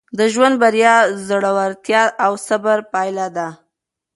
[0.17, 3.47] د ژوند بریا د زړورتیا او صبر پایله ده.